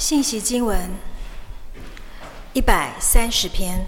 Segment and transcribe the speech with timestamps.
[0.00, 0.78] 信息经文
[2.54, 3.86] 一百三十篇。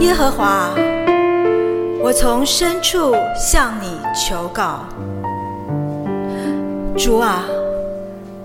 [0.00, 0.74] 耶和华，
[2.02, 4.80] 我从深处向你求告。
[6.98, 7.44] 主啊，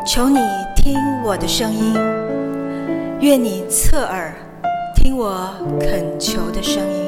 [0.05, 0.39] 求你
[0.75, 1.95] 听我的声音，
[3.21, 4.35] 愿你侧耳
[4.95, 5.49] 听我
[5.79, 7.07] 恳求的声音。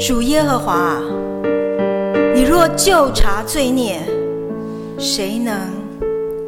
[0.00, 0.96] 主耶和华，
[2.50, 4.00] 若就查罪孽，
[4.98, 5.54] 谁能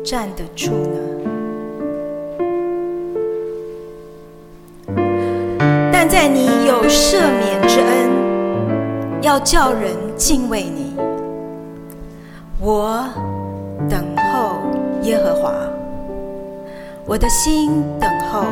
[0.04, 0.98] 站得住呢？
[5.92, 8.10] 但在你有赦免之恩，
[9.22, 10.96] 要叫人敬畏你。
[12.60, 13.04] 我
[13.88, 14.56] 等候
[15.02, 15.54] 耶和华，
[17.06, 18.46] 我的心等候，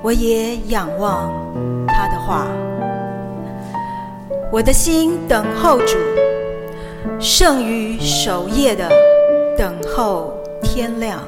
[0.00, 1.28] 我也仰望
[1.88, 2.46] 他的话。
[4.52, 5.96] 我的心等候主，
[7.20, 8.90] 胜于守夜的
[9.56, 11.20] 等候天亮，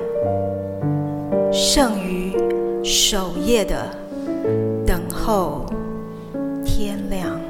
[1.53, 2.37] 胜于
[2.83, 3.77] 守夜的
[4.85, 5.65] 等候
[6.65, 7.41] 天亮。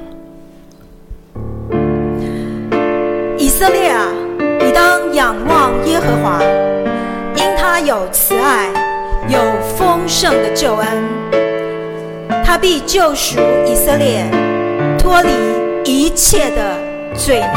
[3.39, 4.09] 以色列啊，
[4.61, 6.42] 你当仰望耶和华，
[7.34, 8.69] 因他有慈爱，
[9.27, 9.41] 有
[9.75, 10.86] 丰盛的救恩，
[12.45, 14.27] 他必救赎以色列，
[15.13, 15.31] 脱离。
[15.85, 17.53] 一切的罪孽。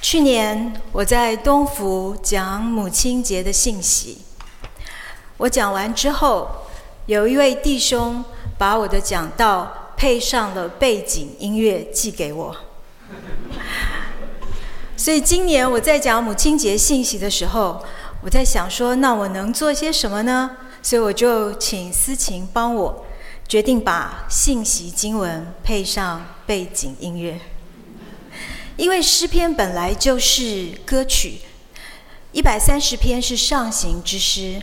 [0.00, 4.18] 去年我在东福讲母亲节的信息，
[5.38, 6.48] 我讲完之后，
[7.06, 8.24] 有一位弟兄
[8.56, 12.56] 把我的讲道配上了背景音乐寄给我。
[14.96, 17.84] 所以今年我在讲母亲节信息的时候，
[18.22, 20.58] 我在想说，那我能做些什么呢？
[20.84, 23.06] 所以我就请思琴帮我
[23.48, 27.40] 决定把信息经文配上背景音乐，
[28.76, 31.38] 因为诗篇本来就是歌曲，
[32.32, 34.60] 一百三十篇是上行之诗，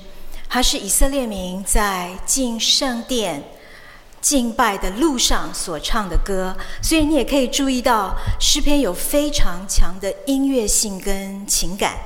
[0.47, 3.43] 它是以色列民在进圣殿
[4.21, 11.97] 敬拜的路上所唱的歌，所以你也可以注意到诗篇有非常强的音乐性跟情感。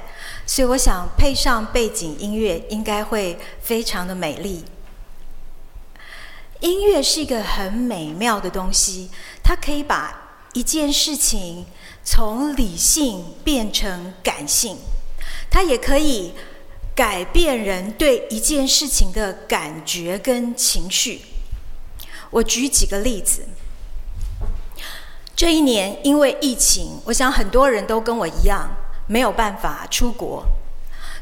[0.45, 4.63] 所以我想配上背景音乐，应该会非常的美丽。
[6.61, 9.09] 音乐是一个很美妙的东西，
[9.43, 11.65] 它可以把一件事情
[12.03, 14.77] 从理性变成感性，
[15.49, 16.33] 它也可以
[16.95, 21.21] 改变人对一件事情的感觉跟情绪。
[22.29, 23.45] 我举几个例子。
[25.35, 28.69] 这一年因为疫情，我想很多人都跟我一样。
[29.07, 30.43] 没有办法出国，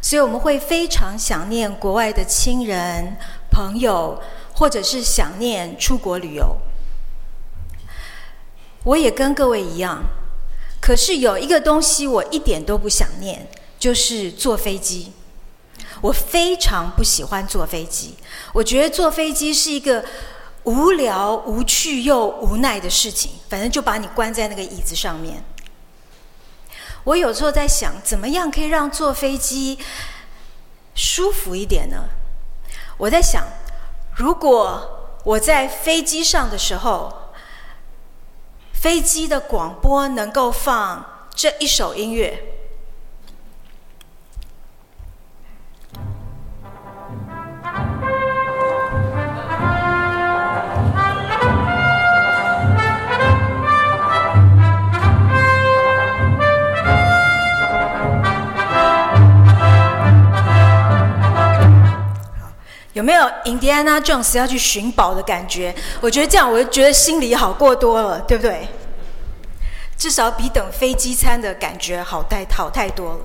[0.01, 3.17] 所以我们会非常想念国外的亲人、
[3.51, 4.21] 朋友，
[4.55, 6.57] 或者是想念出国旅游。
[8.83, 10.03] 我也跟各位一样，
[10.81, 13.47] 可是有一个东西我一点都不想念，
[13.79, 15.13] 就是坐飞机。
[16.01, 18.15] 我非常不喜欢坐飞机，
[18.51, 20.03] 我觉得坐飞机是一个
[20.63, 25.41] 无聊、无趣又无奈的事情，反正就把你关在那个椅子上面。
[27.03, 29.77] 我有时候在想，怎么样可以让坐飞机
[30.95, 32.05] 舒服一点呢？
[32.97, 33.43] 我在想，
[34.15, 37.31] 如果我在飞机上的时候，
[38.71, 42.52] 飞机的广播能够放这一首音乐。
[62.93, 65.73] 有没有印第安纳琼斯要去寻宝的感觉？
[65.99, 68.67] 我觉得这样，我就觉得心里好过多了，对不对？
[69.97, 73.19] 至少比等飞机餐的感觉好太好太多了。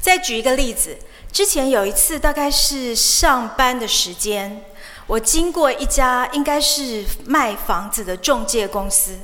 [0.00, 0.98] 再举一个例子，
[1.30, 4.60] 之前有一次，大概是上班的时间，
[5.06, 9.20] 我经过一家应该是卖房子的中介公司，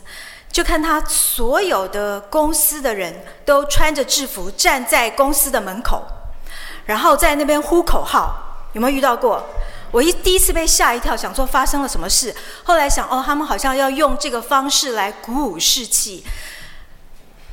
[0.52, 6.04] 就看他所有的公司的人都穿着制服站在公司的门口，
[6.86, 8.53] 然后在那边呼口号。
[8.74, 9.42] 有没有遇到过？
[9.90, 12.34] 我一第一次被吓一跳，想说发生了什么事。
[12.64, 16.24] 后来想，哦，他们好像要用这个方式来鼓舞士气。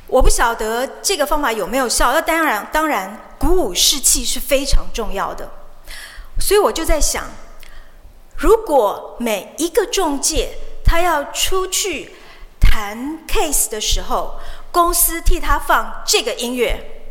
[0.08, 2.12] 我不晓得这个方法有没有效。
[2.12, 5.48] 那当然，当然，鼓舞士气是非常重要的。
[6.40, 7.24] 所以我就在想，
[8.36, 12.16] 如果每一个中介他要出去
[12.60, 14.40] 谈 case 的时候，
[14.72, 17.01] 公司替他放这个音乐。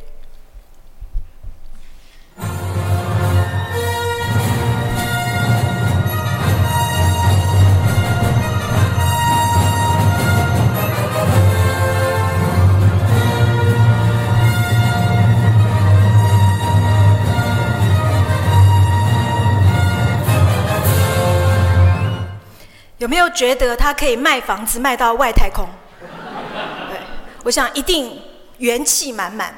[23.01, 25.68] 有没有觉得他可以卖房子卖到外太空？
[26.00, 27.00] 对，
[27.45, 28.21] 我想一定
[28.59, 29.56] 元气满满。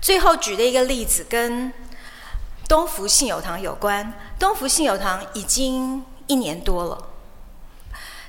[0.00, 1.72] 最后举的一个例子跟
[2.68, 4.14] 东福信友堂有关。
[4.36, 7.06] 东福信友堂已经一年多了，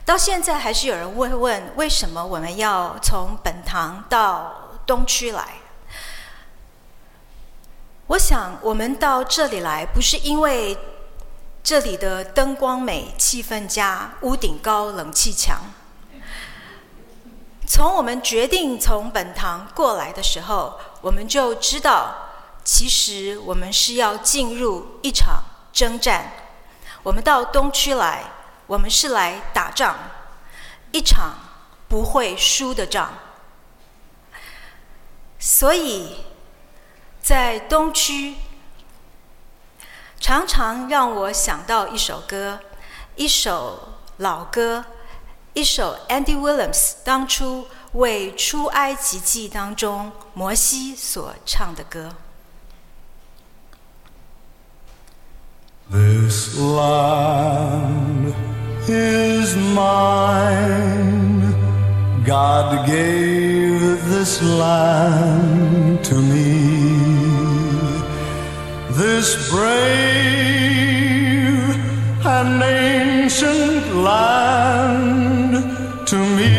[0.05, 5.47] 到现在还是有人会问，为什么我们要从本堂到东区来？
[8.05, 10.77] 我想，我们到这里来，不是因为
[11.63, 15.61] 这里的灯光美、气氛佳、屋顶高、冷气强。
[17.65, 22.29] 从我们决定从本堂过来的时候，我们就知道，
[22.65, 26.33] 其实我们是要进入一场征战。
[27.01, 28.25] 我们到东区来，
[28.67, 29.95] 我们是来打仗，
[30.91, 31.33] 一场
[31.87, 33.13] 不会输的仗。
[35.39, 36.17] 所以。
[37.23, 38.35] 在东区，
[40.23, 42.57] 常常让我想到一首歌，
[43.17, 43.89] 一首
[44.19, 44.85] 老歌，
[45.53, 52.11] 一首 Andy Williams 当初为出埃及记当中摩西所唱的歌。
[55.91, 58.33] This land
[58.87, 61.53] is mine,
[62.25, 66.32] God gave this land to me.
[69.23, 69.63] This brave
[72.25, 75.53] and ancient land
[76.09, 76.52] to me,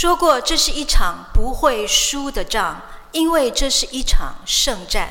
[0.00, 2.76] 说过，这是一场不会输的仗，
[3.12, 5.10] 因为这是一场圣战。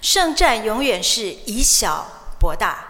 [0.00, 2.06] 圣战永远是以小
[2.40, 2.82] 博大。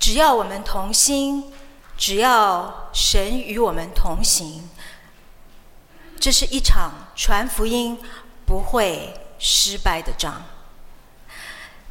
[0.00, 1.52] 只要我们同心，
[1.96, 4.68] 只要神与我们同行，
[6.18, 7.96] 这是一场传福音
[8.44, 10.42] 不会失败的仗。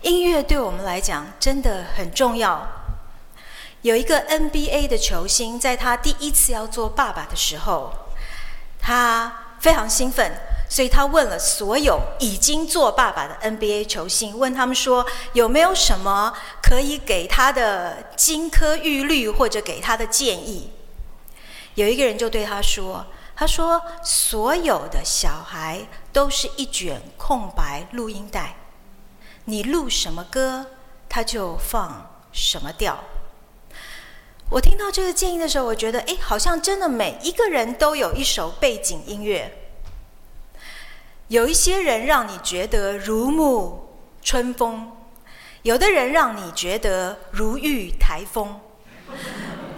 [0.02, 2.68] 音乐对我们来讲真的很重要。
[3.84, 7.92] 有一个 NBA 的球星，在他第一次要做爸爸的时候，
[8.81, 10.31] 他非常兴奋，
[10.68, 16.33] 所以他问了所有已经做爸爸的 NBA 球星，问他们说有没有什么
[16.63, 20.72] 可以给他的金科玉律，或者给他的建议。
[21.75, 23.06] 有一个人就对他说
[23.36, 28.56] ：“他说所有的小孩都是一卷空白录音带，
[29.45, 30.66] 你录什么歌，
[31.07, 33.01] 他就放什么调。”
[34.51, 39.50] 我听到这个建议的时候，我觉得，哎，好像真的每一个人都有一首背景音乐。
[41.30, 43.75] 有一些人让你觉得如沐
[44.21, 44.92] 春风，
[45.62, 48.59] 有的人让你觉得如遇台风。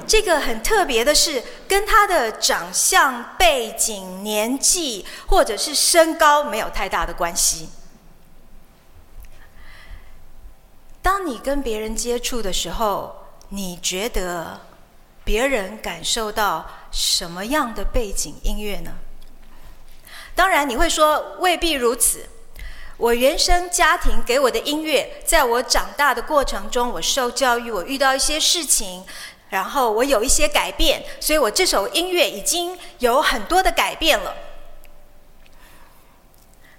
[0.07, 7.69] 这个很特别的是，跟他的长相、背景、年纪或者是身高没有太大的关系。
[11.03, 13.22] 当你跟别人接触的时候，
[13.55, 14.61] 你觉得
[15.23, 18.93] 别人感受到什么样的背景音乐呢？
[20.33, 22.27] 当然，你会说未必如此。
[22.97, 29.05] 我原生家庭给我的音乐，在我长大的过程中，我受教育，我遇到一些事情，
[29.49, 34.35] 然后我有一些改变，所以我这首音乐已经有很多的改变了。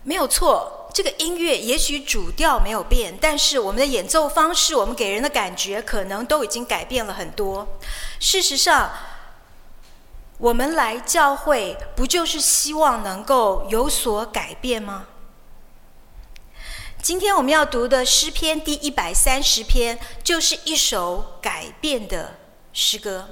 [0.03, 0.74] 没有错。
[0.95, 7.67] 这个音乐也许主调没有变，但是我们的演奏方式，我们给人的感觉可能都已经改变了很多。
[8.21, 8.93] 事实上，
[10.39, 15.07] 我们来教会不就是希望能够有所改变吗？
[17.03, 22.37] 今天我们要读的诗篇第一百三十篇，就是一首改变的
[22.73, 23.31] 诗歌。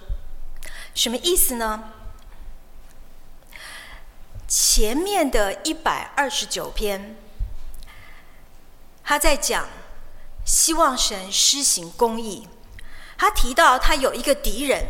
[0.96, 1.92] 什么意思呢？
[4.48, 7.16] 前面的一百二十九篇。
[9.04, 9.68] 他在讲，
[10.44, 12.48] 希望神施行公义。
[13.18, 14.84] 他提到他有一个敌人，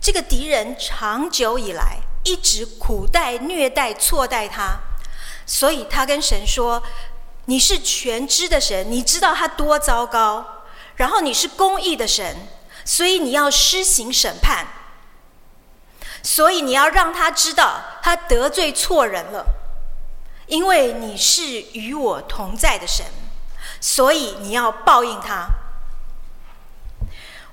[0.00, 4.78] 这个敌人长久以来一直苦待、虐待、错待他，
[5.46, 6.82] 所以他跟神说
[7.46, 10.64] ：“你是全知的神，你知道他多糟糕。
[10.96, 12.36] 然后你是公义的神，
[12.84, 14.66] 所以你要施行审判。
[16.22, 19.46] 所以你要让他知道他得罪错人了，
[20.46, 21.42] 因为你是
[21.72, 23.06] 与我同在的神。”
[23.82, 25.48] 所以你要报应他。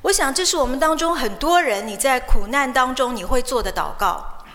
[0.04, 4.46] 我想这是我们当中很多人你在苦难当中你会做的祷告。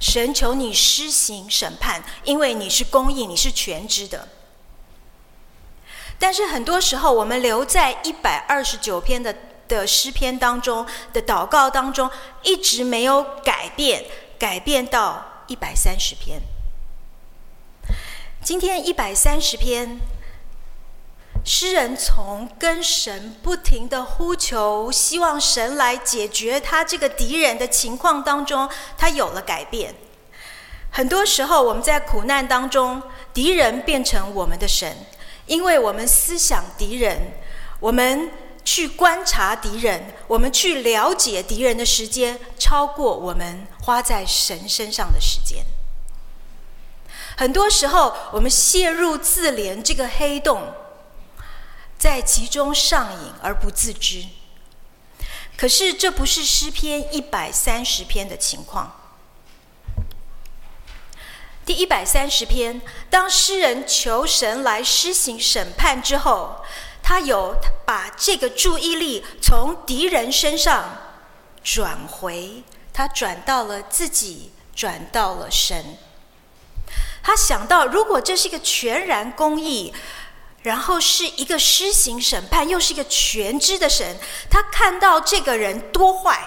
[0.00, 4.28] 神求你施行审判，因为你是公义，你是全知的。
[6.18, 9.34] 但是很多时候，我们留在一百二十九篇的
[9.66, 12.08] 的诗篇当中的祷告当中，
[12.42, 14.04] 一直没有改变，
[14.38, 16.40] 改变到一百三十篇。
[18.42, 19.98] 今天一百三十篇。
[21.44, 29.94] 诗人从跟神不停的呼求，希望神来解决他这个敌人的情况当中，他有了改变。
[30.90, 33.02] 很多时候，我们在苦难当中，
[33.34, 34.96] 敌人变成我们的神，
[35.46, 37.32] 因为我们思想敌人，
[37.80, 38.30] 我们
[38.64, 45.64] 去观察敌人，我们去了解敌人的时间，超过我们花在神身上的时间。
[47.36, 50.62] 很多时候，我们陷入自怜这个黑洞。
[52.02, 54.24] 在其中上瘾而不自知，
[55.56, 58.90] 可是这不是诗篇一百三十篇的情况。
[61.64, 66.64] 第一百三十篇，当诗人求神来施行审判之后，
[67.04, 67.54] 他有
[67.86, 70.98] 把这个注意力从敌人身上
[71.62, 75.96] 转回，他转到了自己，转到了神。
[77.22, 79.94] 他想到，如果这是一个全然公义。
[80.62, 84.16] 然后是一个施行审判，又是一个全知的神。
[84.48, 86.38] 他看到这个人多坏，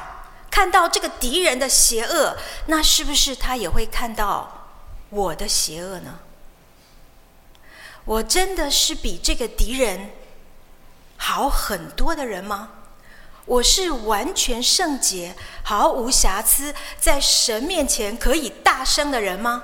[0.49, 4.69] 看到这个敌人的邪恶，那是不是他也会看到
[5.09, 6.19] 我的邪恶呢？
[8.05, 10.11] 我真的是比这个敌人
[11.17, 12.69] 好很多的人吗？
[13.45, 19.61] 我是完全圣洁、毫无瑕疵，在神面前可以大声的人吗？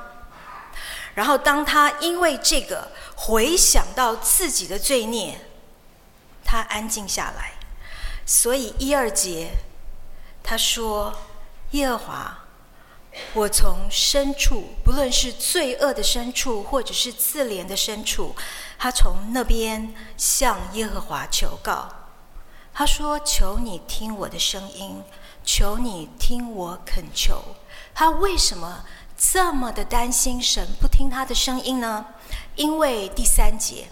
[1.16, 2.92] 然后当他因为这个。
[3.24, 5.40] 回想到自己的罪孽，
[6.44, 7.54] 他安静下来。
[8.26, 9.52] 所以一二节，
[10.42, 11.14] 他说
[11.72, 12.40] ：“耶和华，
[13.34, 18.36] 我从深处，不论是罪恶的深处，或者是自怜的深处，
[18.80, 21.90] 他从那边向耶和华求告。
[22.74, 25.04] 他说：‘求你听我的声音，
[25.44, 27.40] 求你听我恳求。’
[27.94, 28.84] 他为什么
[29.16, 32.08] 这么的担心神不听他的声音呢？”
[32.56, 33.88] 因为第三节，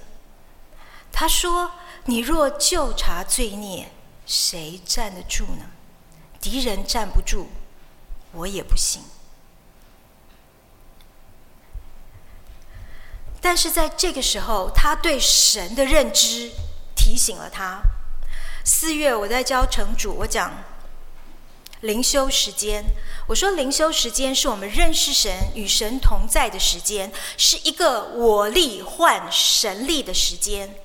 [1.11, 1.71] 他说
[2.05, 3.91] ：“你若就查罪孽，
[4.25, 5.65] 谁站得住呢？
[6.41, 7.47] 敌人站不住，
[8.33, 9.01] 我也不行。”
[13.41, 16.51] 但是在这个时候，他对神的认知
[16.95, 17.81] 提醒了他。
[18.65, 20.51] 四月我在教城主，我讲。
[21.81, 22.83] 灵修时间，
[23.25, 30.75] 我说灵修时间是我们认识神、与神同在的时间，是一个我力换神力的时间。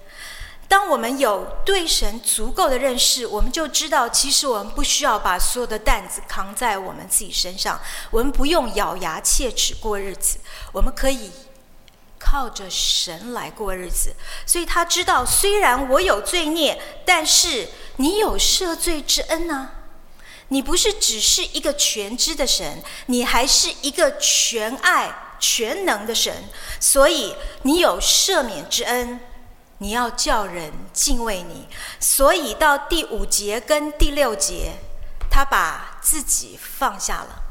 [0.69, 7.81] 当我们有对神足够的认识，我们就知道，其实我们不需要把所有的担子扛在我们自己身上，
[8.13, 10.39] 我们不用咬牙切齿过日子，
[10.73, 11.31] 我们可以
[12.19, 14.15] 靠着神来过日子。
[14.47, 19.71] 所以他知道，虽然我有罪孽，但是你有赦罪之恩呢、
[20.49, 26.45] 你不是只是一个全知的神，你还是一个全爱、全能的神，
[26.79, 29.19] 所以你有赦免之恩，
[29.79, 31.67] 你要叫人敬畏你。
[31.99, 34.75] 所以到第五节跟第六节，
[35.31, 37.43] 他把自己放下了。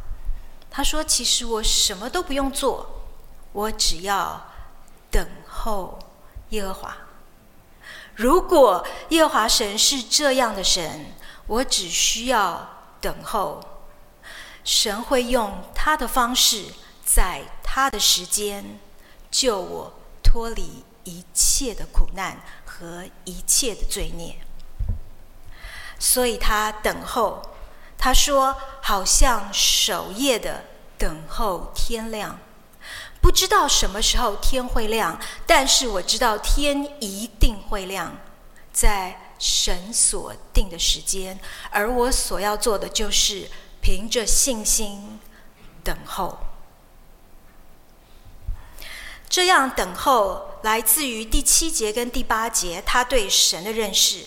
[0.69, 3.03] 他说：“其实我什么都不用做，
[3.51, 4.49] 我只要
[5.09, 5.97] 等候
[6.49, 6.95] 耶和华。
[8.13, 11.13] 如果耶和华神是这样的神，
[11.47, 12.69] 我只需要。”
[13.03, 13.61] 等候，
[14.63, 16.67] 神会用他的方式，
[17.03, 18.79] 在他的时间
[19.29, 19.91] 救我
[20.23, 24.37] 脱离一切的苦难和一切的罪孽。
[25.99, 27.41] 所以他等候，
[27.97, 30.63] 他说好像守夜的
[30.97, 32.39] 等候天亮，
[33.21, 38.15] 不知道什么时候天会亮，但是我知道天一定会亮，
[38.71, 39.19] 在。
[39.45, 41.37] 神所定的时间，
[41.69, 43.49] 而我所要做的就是
[43.81, 45.19] 凭着信心
[45.83, 46.37] 等候。
[49.27, 54.25] 这样等候来自于第七节跟第八节，他对神的认识。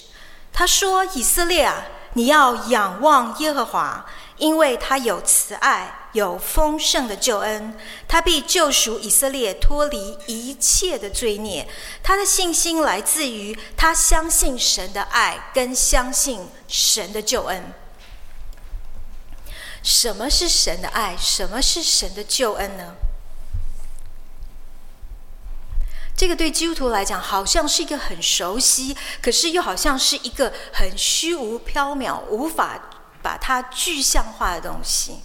[0.53, 4.05] 他说：“以色列啊，你要仰望耶和华，
[4.37, 7.77] 因为他有慈爱。”有丰盛的救恩，
[8.09, 11.69] 他必救赎以色列脱离一切的罪孽。
[12.03, 17.73] 他的信心来自于他相信神的爱，跟相信神的救恩。
[19.83, 21.17] 什么是神的爱？
[21.17, 22.95] 什么是神的救恩呢？
[26.17, 32.81] 这个对基督徒来讲，好像是一个很熟悉，可是又好像是一个很虚无缥缈、无法
[33.23, 35.21] 把它具象化的东西。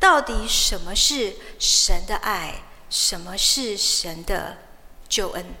[0.00, 2.62] 到底什么是神的爱？
[2.88, 4.56] 什么是神的
[5.08, 5.54] 救恩？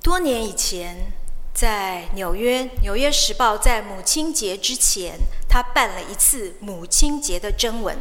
[0.00, 1.10] 多年以前，
[1.52, 7.98] 在纽约，《纽约时报》在母亲节之前，他办了一次母亲节的征文。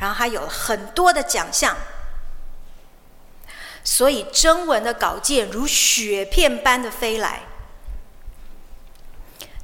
[0.00, 1.76] 然后还有很多的奖项，
[3.84, 7.42] 所以征文的稿件如雪片般的飞来。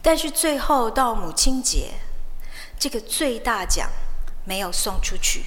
[0.03, 1.95] 但是最后到母亲节，
[2.79, 3.91] 这个最大奖
[4.45, 5.45] 没有送出去。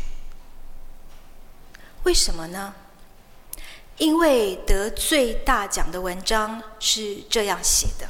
[2.03, 2.73] 为什么呢？
[3.97, 8.09] 因为得最大奖的文章是这样写的：“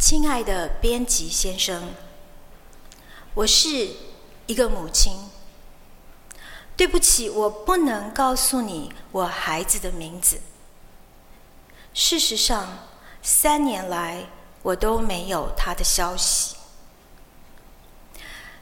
[0.00, 1.92] 亲爱的编辑先生。”
[3.34, 3.90] 我是
[4.46, 5.30] 一个母亲，
[6.76, 10.40] 对不起，我不能告诉你我孩子的名字。
[11.94, 12.88] 事实上，
[13.22, 14.24] 三年来
[14.62, 16.56] 我都没有他的消息。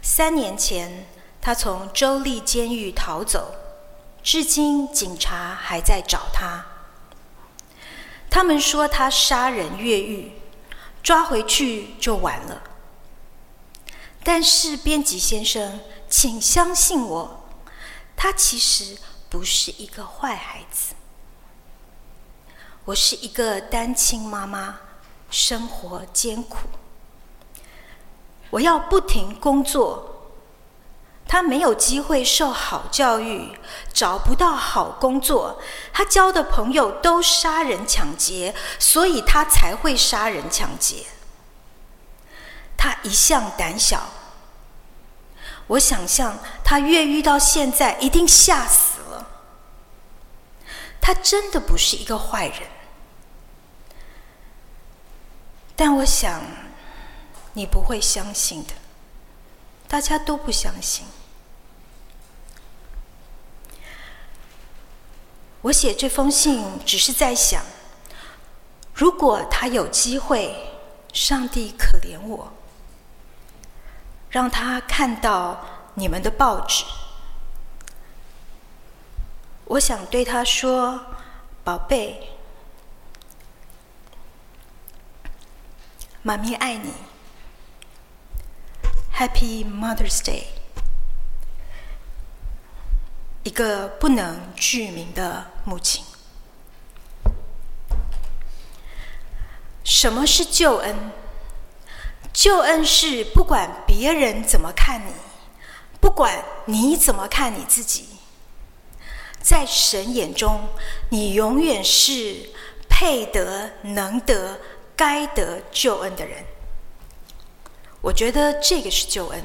[0.02, 1.06] 三年前，
[1.40, 3.54] 他从州立监狱逃走，
[4.22, 6.66] 至今警察还在找他。
[8.28, 10.32] 他们说他杀人越狱，
[11.02, 12.62] 抓回去就完了。
[14.22, 17.48] 但是，编辑先生，请相信我，
[18.16, 20.94] 他其实不是一个坏孩子。
[22.90, 24.80] 我是一个单亲妈妈，
[25.30, 26.58] 生活艰苦，
[28.50, 30.32] 我要不停工作。
[31.24, 33.56] 他没有机会受好教育，
[33.92, 41.06] 找不到好工作，他交的朋友都杀人抢劫，所以他才会杀人抢劫。
[42.76, 44.08] 他一向胆小，
[45.68, 49.28] 我想象他越狱到现在一定吓死了。
[51.00, 52.62] 他真的不是一个坏人，
[55.80, 56.42] 但我想
[57.54, 58.74] 你不会相信的，
[59.88, 61.06] 大家都不相信。
[65.62, 67.64] 我写这封信只是在想，
[68.92, 70.54] 如果他有机会，
[71.14, 72.52] 上帝可怜我。
[74.28, 75.64] 让他看到
[75.94, 76.84] 你们的报纸。
[79.64, 81.06] 我想对他说
[81.64, 82.38] ：“宝贝，
[86.22, 86.92] 妈咪爱你。
[89.14, 90.44] Happy Mother's Day。”
[93.42, 96.04] 一个不能具名的母亲。
[99.82, 101.10] 什么是救恩？
[102.32, 105.12] 救恩是不管别人怎么看你，
[106.00, 108.06] 不管你怎么看你自己，
[109.40, 110.68] 在神眼中，
[111.10, 112.50] 你永远是
[112.88, 114.60] 配得、能得、
[115.00, 116.44] 该得救恩的人。
[118.02, 119.42] 我觉得这个是救恩，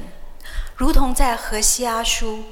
[0.76, 2.44] 如同在何西阿书。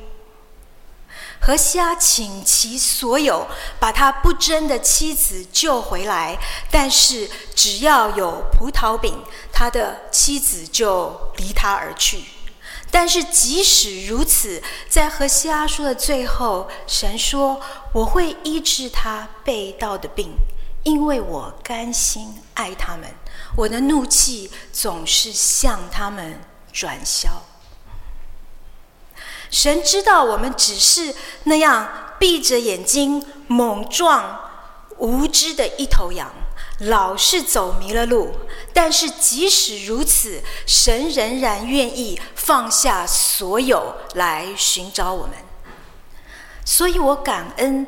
[1.41, 3.45] 何西阿倾其所有
[3.77, 6.39] 把他不贞的妻子救回来，
[6.71, 12.23] 但是只要有葡萄饼，他的妻子就离他而去。
[12.89, 17.59] 但是即使如此，在何西阿书的最后，神说
[17.91, 20.37] ：“我会医治他背道的病，
[20.83, 23.09] 因为我甘心爱他们，
[23.55, 26.39] 我的怒气总是向他们
[26.71, 27.43] 转消。”
[29.49, 34.49] 神知道我们只是那样闭着眼睛、莽撞、
[34.97, 36.31] 无知的一头羊，
[36.79, 38.33] 老是走迷了路。
[38.73, 45.35] 但是即使如此，神仍然愿意放下所有来寻找我们。
[46.65, 47.85] 所以我感恩，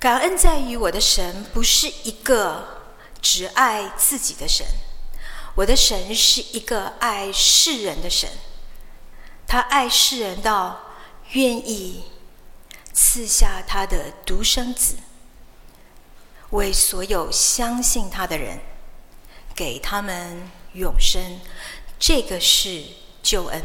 [0.00, 2.82] 感恩在于我的神不是一个
[3.20, 4.64] 只爱自己的神，
[5.56, 8.30] 我的神是一个爱世人的神。
[9.46, 10.78] 他爱世人到
[11.30, 12.04] 愿意
[12.92, 14.96] 赐下他的独生子，
[16.50, 18.60] 为所有相信他的人，
[19.54, 21.40] 给他们永生。
[21.98, 22.84] 这个是
[23.20, 23.62] 救恩。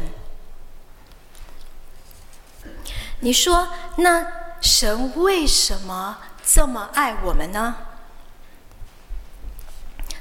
[3.20, 3.68] 你说，
[3.98, 7.76] 那神为什么这么爱我们呢？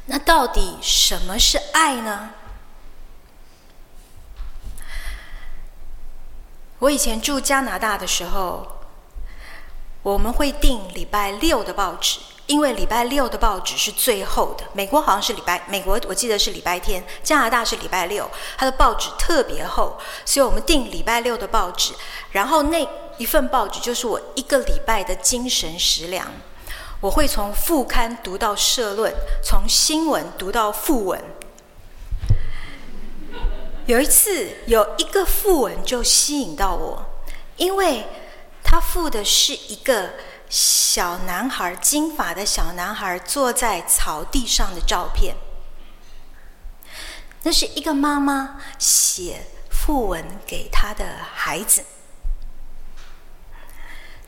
[0.08, 2.32] 那到底什么是爱呢？
[6.80, 8.68] 我以前住加拿大的时候，
[10.02, 14.66] 我们会订礼拜六的报纸，因为礼拜六的报纸是最后的。
[14.74, 21.94] 美国好像是礼拜，美国我记得是礼拜天，加拿大是礼拜六，它的报纸特别厚，所以我们订礼拜六的报纸。
[22.32, 22.86] 然后那
[23.24, 26.30] 一份报纸就是我一个礼拜的精神食粮。
[27.00, 31.24] 我会从副刊读到社论，从新闻读到副文。
[33.86, 37.06] 有一次，有一个副文就吸引到我，
[37.56, 38.06] 因为
[38.62, 40.16] 他附的是一个
[40.50, 45.38] 小男孩，金发的小男孩坐在草地上的照片。
[47.44, 51.86] 那是一个妈妈写副文给他的孩子。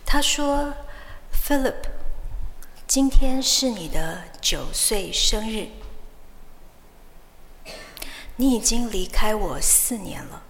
[0.05, 0.73] 他说
[1.33, 1.89] ：“Philip，
[2.87, 5.69] 今天是你的九岁生日。”
[8.37, 10.43] 你已经离开我四年了，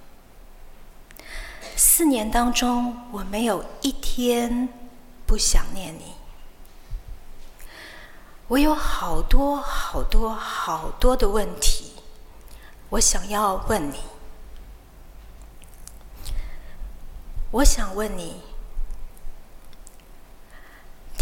[1.76, 4.70] 四年当中我没有一天
[5.28, 6.16] 不想念你。
[8.48, 11.94] 我有好多好多好多的问题，
[12.90, 14.00] 我想要问你。
[17.52, 18.42] 我想问你，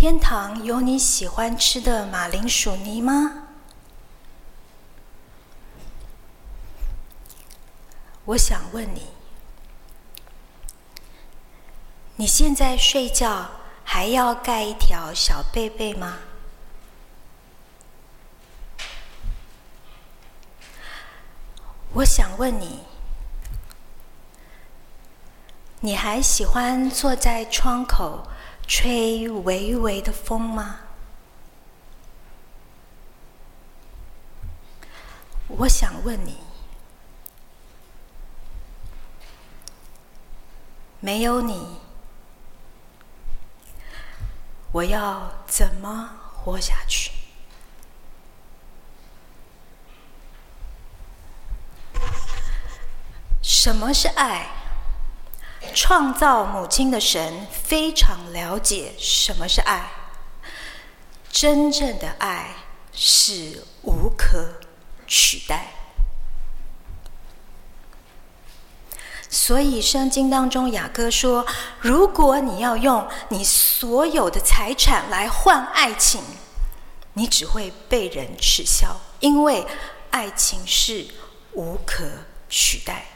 [0.04, 3.46] 天堂有你喜欢吃的马铃薯泥吗？
[8.26, 9.04] 我想问你，
[12.18, 13.50] 你现在睡觉
[13.86, 16.18] 还要盖一条小被被吗？
[21.94, 22.82] 我想问你，
[25.80, 28.28] 你还喜欢坐在窗口
[28.68, 30.80] 吹微微的风吗？
[35.48, 36.38] 我想问你。
[41.00, 41.80] 没有你，
[44.72, 47.12] 我要怎么活下去？
[53.42, 54.63] 什么是爱？
[55.74, 59.92] 创造母亲的神非常了解什么是爱。
[61.32, 62.52] 真正的爱
[62.94, 64.62] 是无可
[65.08, 65.68] 取代。
[69.30, 71.44] 所以，圣经当中雅各说
[71.82, 76.22] ：“如果你要用你所有的财产来换爱情，
[77.14, 79.66] 你只会被人耻笑，因为
[80.12, 81.08] 爱情是
[81.54, 82.06] 无可
[82.48, 83.08] 取代。”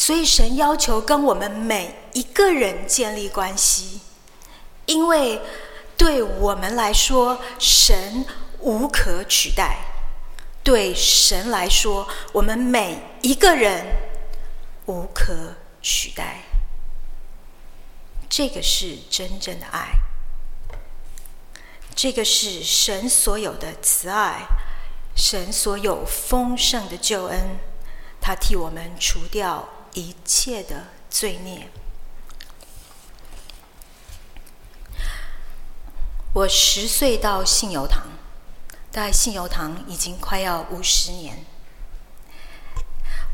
[0.00, 4.00] 所以，神要求跟我们每一个人建立关系，
[4.86, 5.42] 因为
[5.96, 8.24] 对我们来说，神
[8.60, 9.74] 无可取代；
[10.62, 13.84] 对神来说，我们每一个人。
[14.86, 16.44] 无可取代，
[18.30, 19.88] 这个是真正的爱，
[21.96, 24.46] 这个是神所有的慈爱，
[25.16, 27.58] 神所有丰盛的救恩，
[28.20, 31.68] 他替我们除掉一切的罪孽。
[36.34, 38.04] 我十岁到信友堂，
[38.92, 41.44] 大概信友堂已经快要五十年。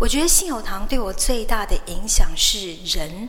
[0.00, 3.28] 我觉得信友堂对我最大的影响是人。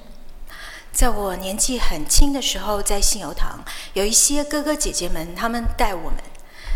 [0.94, 3.60] 在我年纪很轻的时候，在信友堂
[3.94, 6.24] 有一些哥哥姐姐们，他们带我们，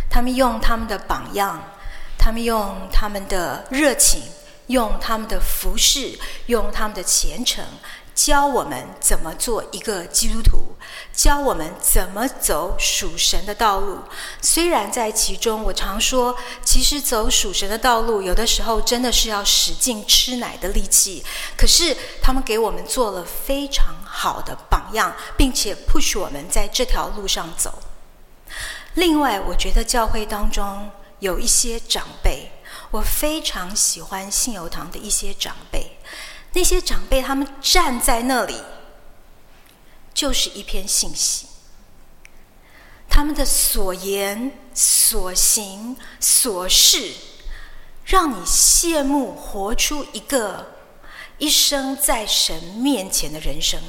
[0.09, 1.63] 他们用他们的榜样，
[2.17, 4.23] 他们用他们的热情，
[4.69, 7.63] 用他们的服饰，用他们的虔诚。
[8.15, 10.75] 教我们怎么做一个基督徒，
[11.13, 13.99] 教我们怎么走属神的道路。
[14.41, 21.23] 虽然在其中，我常说，其实走属神的道路，有的时候真的是要使劲吃奶的力气。
[21.55, 27.79] 可是他们给我们做了非常好的榜样，并且 push 我们在这条路上走。
[28.95, 32.51] 另外，我觉得教会当中有一些长辈，
[32.91, 35.97] 我非常喜欢信友堂的一些长辈。
[36.53, 38.55] 那些长辈，他们站在那里，
[40.13, 41.47] 就是一篇信息。
[43.07, 47.13] 他们的所言、所行、所事，
[48.05, 50.73] 让你羡慕活出一个
[51.37, 53.79] 一生在神面前的人生。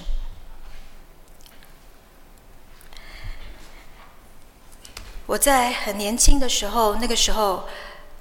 [5.26, 7.68] 我在很年轻的时候，那个时候，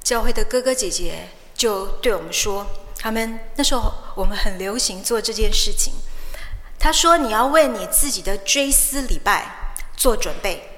[0.04, 2.66] 教会的哥哥姐姐就对我们说。
[3.02, 5.94] 他们那时候，我们很流行做这件事情。
[6.78, 10.70] 他说：“你要为你自己的追思礼拜做准备，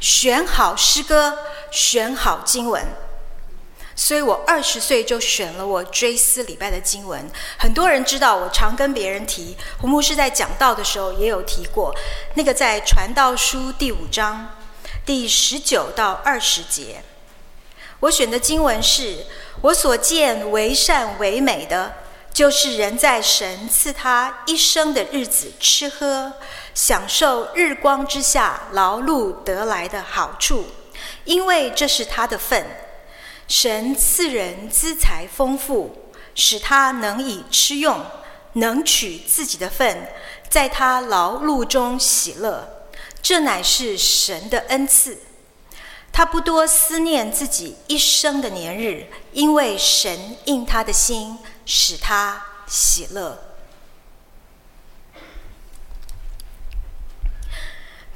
[0.00, 1.38] 选好诗歌，
[1.70, 2.84] 选好经文。”
[3.94, 7.30] 所以我二十岁就选了我追思礼拜的经文。
[7.58, 11.94] 很多人知道，我常跟别人提，胡牧师在讲道的时候也有提过，
[12.34, 14.56] 那个在传道书第五章
[15.06, 17.04] 第十九到二十节。
[18.00, 19.26] 我选的经文是：
[19.60, 21.92] 我所见为善为美的，
[22.32, 26.32] 就是人在神赐他一生的日子吃喝，
[26.74, 30.64] 享受日光之下劳碌得来的好处，
[31.24, 32.66] 因为这是他的份。
[33.46, 38.00] 神赐人资财丰富，使他能以吃用，
[38.54, 40.08] 能取自己的份，
[40.48, 42.86] 在他劳碌中喜乐，
[43.20, 45.18] 这乃是神的恩赐。
[46.12, 53.38] 他不多思念自己一生的年日，因为神应他的心，使他喜乐。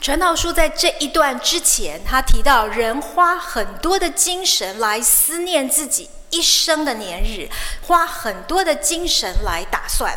[0.01, 7.49] 传道书在这一段之前，他提到人花很多的精神来思念自己一生的年日，
[7.87, 10.15] 花很多的精神来打算。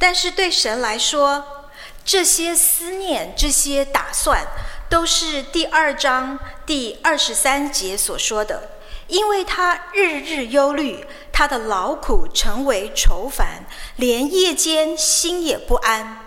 [0.00, 1.68] 但是对神来说，
[2.04, 4.44] 这些思念、这些打算，
[4.92, 8.72] 都是第二章第二十三节所说的。
[9.08, 13.64] 因为他日日忧虑，他的劳苦成为愁烦，
[13.96, 16.20] 连夜间心也不安，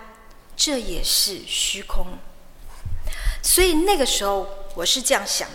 [0.56, 2.18] 这也是虚空。
[3.40, 5.48] 所以那个时候我是这样想，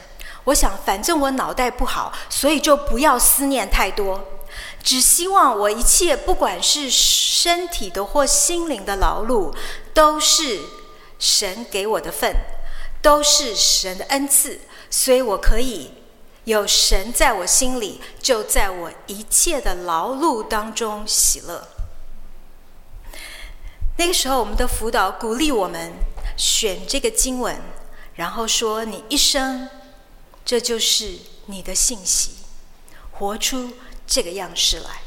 [0.45, 4.25] 我想反正我脑袋不好，所以就不要思念太多，
[4.81, 9.53] 只希望我一切不管是身体的或心灵的劳碌，
[9.93, 10.61] 都是
[11.19, 12.35] 神给我的份，
[13.01, 15.91] 都是神的恩赐，所以我可以
[16.45, 21.67] 有神在我心里，就在我一切的劳碌当中喜乐。
[23.97, 25.93] 那个时候我们的辅导鼓励我们
[26.37, 27.59] 选这个经文。
[28.15, 29.69] 然后说：“你一生，
[30.43, 32.31] 这就是你的信息，
[33.13, 33.71] 活出
[34.05, 35.01] 这个样式来。”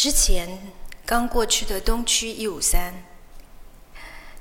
[0.00, 0.72] 之前
[1.04, 3.04] 刚过去的东区一五三，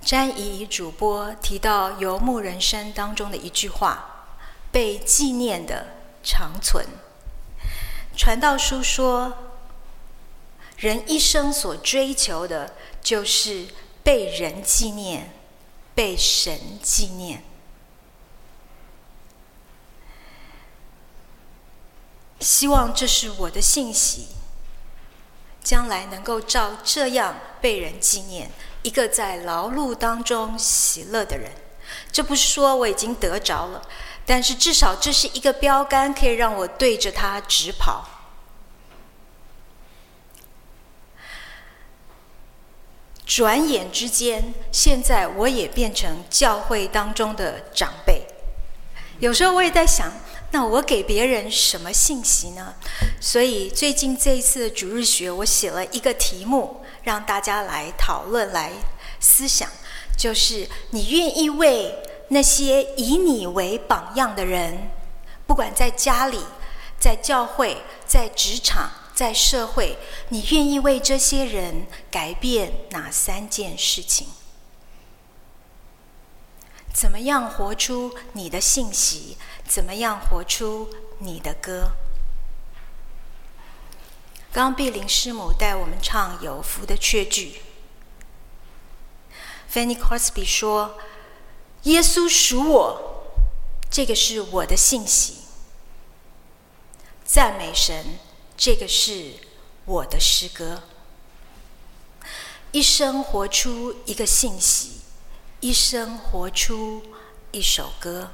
[0.01, 4.37] 詹怡主播提到《游牧人生》当中的一句话
[4.71, 6.85] ：“被纪念的长存。”
[8.15, 9.49] 传道书说。
[10.77, 13.67] 人一生所追求的，就是
[14.01, 15.33] 被人纪念，
[15.93, 17.43] 被神纪念。
[22.39, 24.27] 希望这是我的信息，
[25.63, 28.49] 将来能够照这样被人纪念，
[28.81, 31.51] 一个在劳碌当中喜乐的人。
[32.11, 33.81] 这不是说我已经得着了，
[34.25, 38.07] 但是至少这是一个标杆，可以让我对着它直跑。
[43.25, 48.25] 转眼之间，现在我也变成教会当中的长辈。
[49.19, 50.11] 有时候我也在想，
[50.51, 52.73] 那我给别人什么信息呢？
[53.21, 58.71] 所以最近这一次的主日学，我写了一个题目，让大家来讨论、来
[59.19, 59.69] 思想，
[60.17, 61.95] 就是你愿意为
[62.29, 64.89] 那些以你为榜样的人，
[65.45, 66.39] 不管在家里、
[66.99, 68.91] 在教会、在职场。
[69.19, 69.97] 在社会，
[70.29, 74.29] 你愿意为这些人改变哪三件事情？
[76.93, 79.37] 怎么样活出你的信息？
[79.67, 81.91] 怎么样活出你的歌？
[84.51, 87.61] 刚碧林师母带我们唱《有福的缺句》
[89.73, 90.97] ，Fanny Crosby 说
[91.83, 93.23] ：“耶稣属我，
[93.91, 95.35] 这个是我的信息。”
[97.25, 98.19] 赞美神。
[98.61, 99.35] 这个是
[99.85, 100.83] 我的诗歌，
[102.73, 104.98] 一生活出一个信息，
[105.61, 107.03] 一生活出
[107.51, 108.31] 一首歌。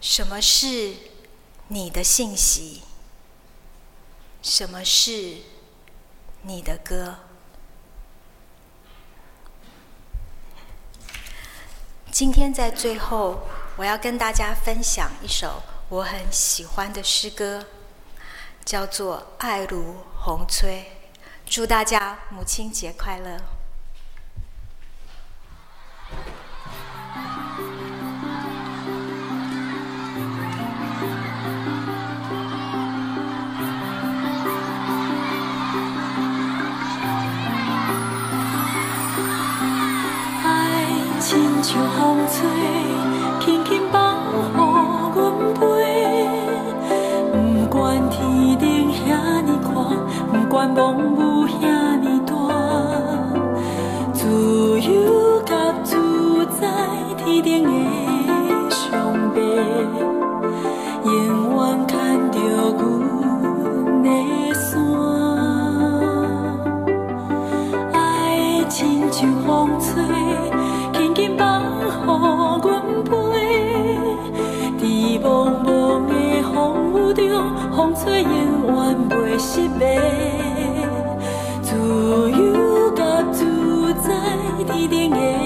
[0.00, 0.94] 什么是
[1.66, 2.82] 你的信息？
[4.40, 5.42] 什么是
[6.40, 7.16] 你的歌？
[12.10, 13.42] 今天在最后，
[13.76, 15.62] 我要跟大家分享一首。
[15.90, 17.66] 我很喜欢的诗歌，
[18.64, 20.92] 叫做《爱如红吹》。
[21.44, 23.57] 祝大家母亲节快乐！
[41.74, 42.48] 让风吹，
[43.40, 44.34] 轻轻放，予
[45.14, 45.18] 阮
[45.54, 45.60] 飞。
[47.30, 47.36] 不
[47.68, 47.76] 管
[48.08, 48.16] 天
[48.58, 48.96] 顶遐，
[50.48, 51.14] 管风
[51.46, 52.32] 雨大，
[54.14, 55.40] 自由
[55.84, 55.96] 自
[56.58, 56.66] 在，
[57.42, 57.87] 天。
[79.38, 79.96] 失败，
[81.62, 84.10] 自由甲自在，
[84.66, 85.37] 天定的。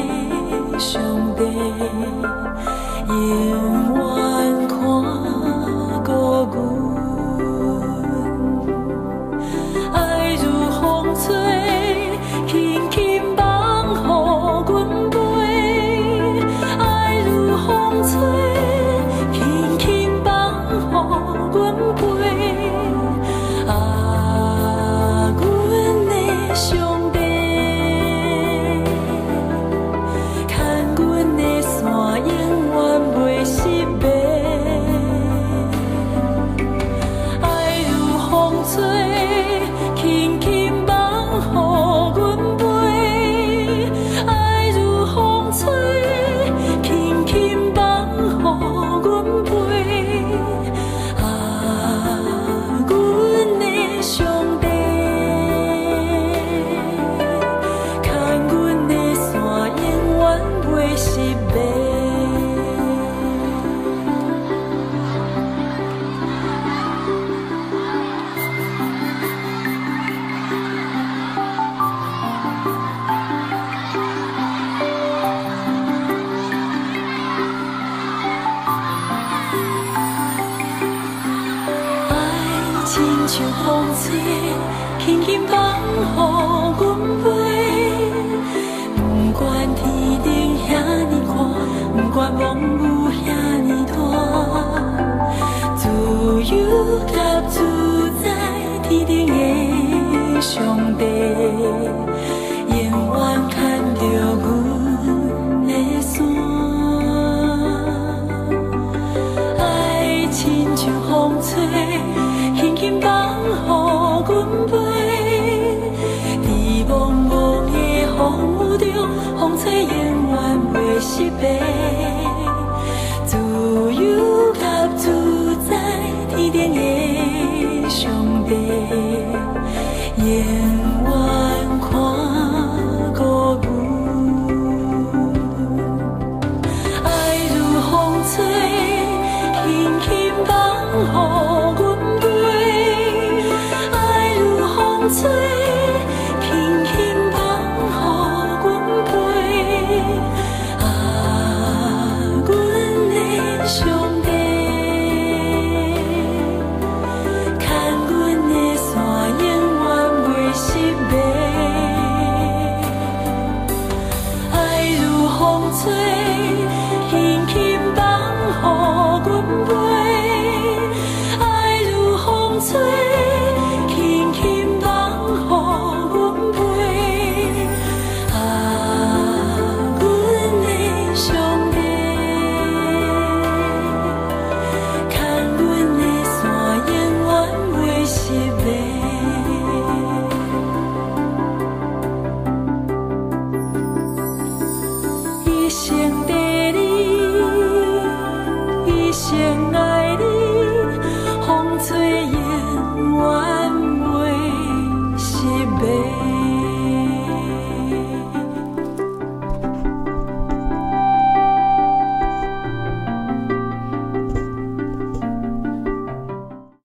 [153.65, 154.02] 胸